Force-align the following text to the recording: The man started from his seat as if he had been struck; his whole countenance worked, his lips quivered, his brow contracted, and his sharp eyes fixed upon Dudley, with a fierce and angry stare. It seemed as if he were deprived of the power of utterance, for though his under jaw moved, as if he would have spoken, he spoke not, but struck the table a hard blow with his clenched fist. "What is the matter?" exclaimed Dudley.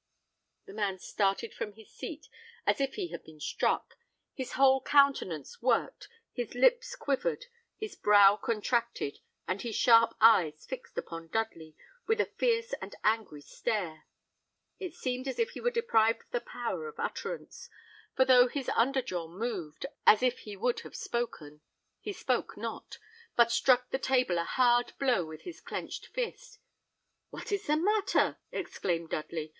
The 0.65 0.73
man 0.73 0.97
started 0.97 1.53
from 1.53 1.73
his 1.73 1.91
seat 1.91 2.27
as 2.65 2.81
if 2.81 2.95
he 2.95 3.09
had 3.09 3.23
been 3.23 3.39
struck; 3.39 3.97
his 4.33 4.53
whole 4.53 4.81
countenance 4.81 5.61
worked, 5.61 6.09
his 6.33 6.55
lips 6.55 6.95
quivered, 6.95 7.45
his 7.77 7.95
brow 7.95 8.35
contracted, 8.35 9.19
and 9.47 9.61
his 9.61 9.75
sharp 9.75 10.15
eyes 10.19 10.65
fixed 10.65 10.97
upon 10.97 11.27
Dudley, 11.27 11.75
with 12.07 12.19
a 12.19 12.25
fierce 12.39 12.73
and 12.81 12.95
angry 13.03 13.41
stare. 13.41 14.07
It 14.79 14.95
seemed 14.95 15.27
as 15.27 15.37
if 15.37 15.51
he 15.51 15.61
were 15.61 15.69
deprived 15.69 16.23
of 16.23 16.31
the 16.31 16.41
power 16.41 16.87
of 16.87 16.99
utterance, 16.99 17.69
for 18.15 18.25
though 18.25 18.47
his 18.47 18.69
under 18.69 19.03
jaw 19.03 19.27
moved, 19.27 19.85
as 20.07 20.23
if 20.23 20.39
he 20.39 20.55
would 20.57 20.79
have 20.79 20.95
spoken, 20.95 21.61
he 21.99 22.11
spoke 22.11 22.57
not, 22.57 22.97
but 23.35 23.51
struck 23.51 23.91
the 23.91 23.99
table 23.99 24.39
a 24.39 24.45
hard 24.45 24.93
blow 24.97 25.23
with 25.27 25.43
his 25.43 25.61
clenched 25.61 26.07
fist. 26.07 26.57
"What 27.29 27.51
is 27.51 27.67
the 27.67 27.77
matter?" 27.77 28.39
exclaimed 28.51 29.11
Dudley. 29.11 29.49